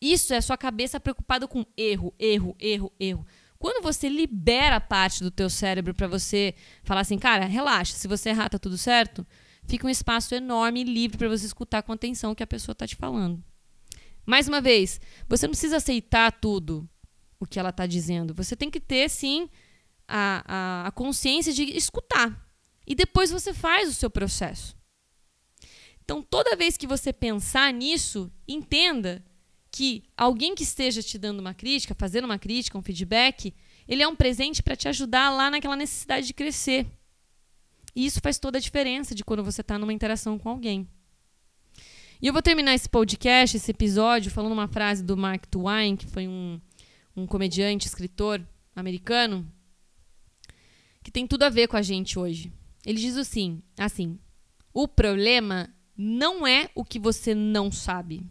Isso 0.00 0.32
é 0.32 0.36
a 0.36 0.42
sua 0.42 0.56
cabeça 0.56 1.00
preocupada 1.00 1.46
com 1.48 1.64
erro, 1.76 2.14
erro, 2.18 2.56
erro, 2.58 2.92
erro. 2.98 3.26
Quando 3.62 3.80
você 3.80 4.08
libera 4.08 4.80
parte 4.80 5.22
do 5.22 5.30
teu 5.30 5.48
cérebro 5.48 5.94
para 5.94 6.08
você 6.08 6.52
falar 6.82 7.02
assim, 7.02 7.16
cara, 7.16 7.44
relaxa, 7.44 7.94
se 7.94 8.08
você 8.08 8.30
errar 8.30 8.48
tá 8.48 8.58
tudo 8.58 8.76
certo, 8.76 9.24
fica 9.68 9.86
um 9.86 9.88
espaço 9.88 10.34
enorme 10.34 10.80
e 10.80 10.82
livre 10.82 11.16
para 11.16 11.28
você 11.28 11.46
escutar 11.46 11.80
com 11.84 11.92
atenção 11.92 12.32
o 12.32 12.34
que 12.34 12.42
a 12.42 12.46
pessoa 12.46 12.74
tá 12.74 12.88
te 12.88 12.96
falando. 12.96 13.40
Mais 14.26 14.48
uma 14.48 14.60
vez, 14.60 15.00
você 15.28 15.46
não 15.46 15.52
precisa 15.52 15.76
aceitar 15.76 16.32
tudo 16.40 16.90
o 17.38 17.46
que 17.46 17.56
ela 17.56 17.68
está 17.68 17.86
dizendo. 17.86 18.34
Você 18.34 18.56
tem 18.56 18.68
que 18.68 18.80
ter, 18.80 19.08
sim, 19.08 19.48
a, 20.08 20.42
a, 20.44 20.88
a 20.88 20.90
consciência 20.90 21.52
de 21.52 21.62
escutar. 21.62 22.44
E 22.84 22.96
depois 22.96 23.30
você 23.30 23.54
faz 23.54 23.88
o 23.88 23.94
seu 23.94 24.10
processo. 24.10 24.76
Então, 26.02 26.20
toda 26.20 26.56
vez 26.56 26.76
que 26.76 26.84
você 26.84 27.12
pensar 27.12 27.72
nisso, 27.72 28.28
entenda 28.48 29.24
que 29.72 30.04
alguém 30.14 30.54
que 30.54 30.62
esteja 30.62 31.02
te 31.02 31.16
dando 31.16 31.40
uma 31.40 31.54
crítica, 31.54 31.94
fazendo 31.94 32.26
uma 32.26 32.38
crítica, 32.38 32.76
um 32.76 32.82
feedback, 32.82 33.54
ele 33.88 34.02
é 34.02 34.06
um 34.06 34.14
presente 34.14 34.62
para 34.62 34.76
te 34.76 34.86
ajudar 34.86 35.30
lá 35.30 35.50
naquela 35.50 35.74
necessidade 35.74 36.26
de 36.26 36.34
crescer. 36.34 36.86
E 37.96 38.04
isso 38.04 38.20
faz 38.20 38.38
toda 38.38 38.58
a 38.58 38.60
diferença 38.60 39.14
de 39.14 39.24
quando 39.24 39.42
você 39.42 39.62
está 39.62 39.78
numa 39.78 39.92
interação 39.92 40.38
com 40.38 40.50
alguém. 40.50 40.86
E 42.20 42.26
eu 42.26 42.34
vou 42.34 42.42
terminar 42.42 42.74
esse 42.74 42.88
podcast, 42.88 43.56
esse 43.56 43.70
episódio, 43.70 44.30
falando 44.30 44.52
uma 44.52 44.68
frase 44.68 45.02
do 45.02 45.16
Mark 45.16 45.46
Twain, 45.46 45.96
que 45.96 46.06
foi 46.06 46.28
um, 46.28 46.60
um 47.16 47.26
comediante, 47.26 47.86
escritor 47.86 48.46
americano, 48.76 49.50
que 51.02 51.10
tem 51.10 51.26
tudo 51.26 51.44
a 51.44 51.48
ver 51.48 51.66
com 51.66 51.78
a 51.78 51.82
gente 51.82 52.18
hoje. 52.18 52.52
Ele 52.84 53.00
diz 53.00 53.16
assim, 53.16 53.62
assim: 53.78 54.18
"O 54.72 54.86
problema 54.86 55.74
não 55.96 56.46
é 56.46 56.70
o 56.74 56.84
que 56.84 56.98
você 56.98 57.34
não 57.34 57.72
sabe, 57.72 58.22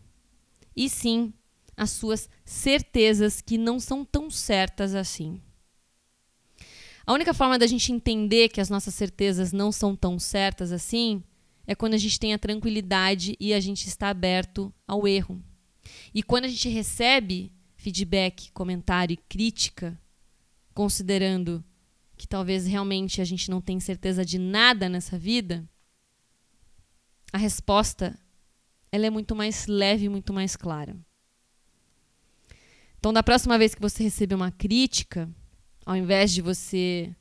e 0.76 0.90
sim 0.90 1.34
as 1.76 1.92
suas 1.92 2.30
certezas 2.46 3.42
que 3.42 3.58
não 3.58 3.80
são 3.80 4.06
tão 4.06 4.30
certas 4.30 4.96
assim." 4.96 5.42
A 7.06 7.14
única 7.14 7.34
forma 7.34 7.58
da 7.58 7.68
gente 7.68 7.92
entender 7.92 8.50
que 8.50 8.62
as 8.62 8.70
nossas 8.70 8.94
certezas 8.94 9.52
não 9.52 9.72
são 9.72 9.96
tão 9.96 10.20
certas 10.20 10.72
assim 10.72 11.24
é 11.66 11.76
quando 11.76 11.94
a 11.94 11.98
gente 11.98 12.20
tem 12.20 12.34
a 12.34 12.40
tranquilidade 12.40 13.36
e 13.40 13.54
a 13.54 13.60
gente 13.60 13.88
está 13.88 14.10
aberto 14.10 14.74
ao 14.88 15.08
erro. 15.08 15.42
E 16.14 16.22
quando 16.22 16.46
a 16.46 16.48
gente 16.48 16.70
recebe 16.70 17.52
feedback, 17.76 18.52
comentário 18.52 19.14
e 19.14 19.18
crítica, 19.18 20.00
considerando 20.74 21.64
que 22.18 22.28
talvez 22.28 22.68
realmente 22.68 23.20
a 23.20 23.26
gente 23.26 23.50
não 23.50 23.60
tem 23.60 23.80
certeza 23.80 24.24
de 24.24 24.38
nada 24.38 24.88
nessa 24.88 25.18
vida, 25.18 25.68
a 27.34 27.38
resposta 27.38 28.20
ela 28.92 29.06
é 29.06 29.10
muito 29.10 29.36
mais 29.36 29.68
leve, 29.68 30.10
muito 30.10 30.34
mais 30.34 30.56
clara. 30.56 30.96
Então, 33.00 33.12
da 33.12 33.24
próxima 33.24 33.58
vez 33.58 33.74
que 33.74 33.82
você 33.82 34.04
receber 34.04 34.36
uma 34.36 34.52
crítica, 34.52 35.30
ao 35.86 35.96
invés 35.96 36.32
de 36.32 36.42
você 36.42 37.16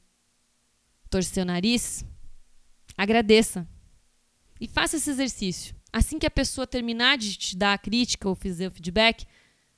torcer 1.08 1.42
o 1.42 1.46
nariz, 1.46 2.04
agradeça. 2.96 3.66
E 4.60 4.68
faça 4.68 4.96
esse 4.96 5.10
exercício. 5.10 5.74
Assim 5.92 6.18
que 6.18 6.26
a 6.26 6.30
pessoa 6.30 6.66
terminar 6.66 7.16
de 7.16 7.34
te 7.34 7.56
dar 7.56 7.72
a 7.72 7.78
crítica 7.78 8.28
ou 8.28 8.34
fizer 8.34 8.68
o 8.68 8.70
feedback, 8.70 9.26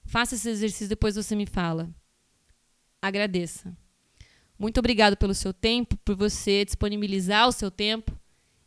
faça 0.04 0.34
esse 0.34 0.48
exercício 0.48 0.88
depois 0.88 1.14
você 1.14 1.36
me 1.36 1.46
fala. 1.46 1.88
Agradeça. 3.00 3.76
Muito 4.58 4.78
obrigado 4.78 5.16
pelo 5.16 5.34
seu 5.34 5.52
tempo, 5.52 5.96
por 5.98 6.16
você 6.16 6.64
disponibilizar 6.64 7.48
o 7.48 7.52
seu 7.52 7.70
tempo 7.70 8.16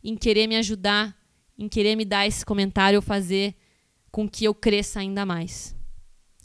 em 0.02 0.16
querer 0.16 0.46
me 0.46 0.56
ajudar, 0.56 1.16
em 1.58 1.68
querer 1.68 1.96
me 1.96 2.04
dar 2.04 2.26
esse 2.26 2.44
comentário 2.44 2.98
ou 2.98 3.02
fazer 3.02 3.54
com 4.10 4.28
que 4.28 4.44
eu 4.44 4.54
cresça 4.54 5.00
ainda 5.00 5.26
mais. 5.26 5.74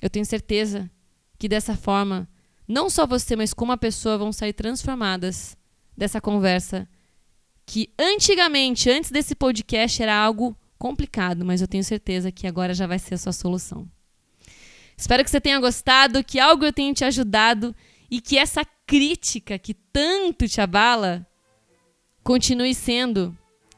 Eu 0.01 0.09
tenho 0.09 0.25
certeza 0.25 0.89
que 1.37 1.47
dessa 1.47 1.75
forma, 1.75 2.27
não 2.67 2.89
só 2.89 3.05
você, 3.05 3.35
mas 3.35 3.53
como 3.53 3.71
a 3.71 3.77
pessoa 3.77 4.17
vão 4.17 4.31
sair 4.31 4.53
transformadas 4.53 5.57
dessa 5.95 6.19
conversa 6.19 6.87
que 7.65 7.93
antigamente, 7.97 8.89
antes 8.89 9.11
desse 9.11 9.35
podcast, 9.35 10.01
era 10.01 10.15
algo 10.15 10.57
complicado, 10.77 11.45
mas 11.45 11.61
eu 11.61 11.67
tenho 11.67 11.83
certeza 11.83 12.31
que 12.31 12.47
agora 12.47 12.73
já 12.73 12.87
vai 12.87 12.99
ser 12.99 13.13
a 13.13 13.17
sua 13.17 13.31
solução. 13.31 13.87
Espero 14.97 15.23
que 15.23 15.29
você 15.29 15.39
tenha 15.39 15.59
gostado, 15.59 16.23
que 16.23 16.39
algo 16.39 16.65
eu 16.65 16.73
tenha 16.73 16.93
te 16.93 17.05
ajudado 17.05 17.75
e 18.09 18.19
que 18.19 18.37
essa 18.37 18.65
crítica 18.85 19.57
que 19.57 19.73
tanto 19.73 20.47
te 20.47 20.59
abala 20.59 21.25
continue 22.23 22.75
sendo 22.75 23.35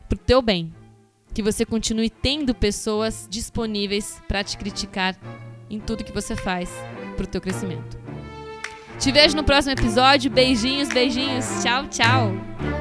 pro 0.09 0.17
teu 0.17 0.41
bem. 0.41 0.73
Que 1.33 1.41
você 1.41 1.65
continue 1.65 2.09
tendo 2.09 2.53
pessoas 2.53 3.27
disponíveis 3.29 4.21
para 4.27 4.43
te 4.43 4.57
criticar 4.57 5.17
em 5.69 5.79
tudo 5.79 6.03
que 6.03 6.11
você 6.11 6.35
faz 6.35 6.69
pro 7.17 7.25
teu 7.25 7.41
crescimento. 7.41 7.97
Te 8.99 9.11
vejo 9.11 9.35
no 9.35 9.43
próximo 9.43 9.73
episódio. 9.73 10.29
Beijinhos, 10.29 10.89
beijinhos. 10.89 11.45
Tchau, 11.63 11.87
tchau. 11.87 12.72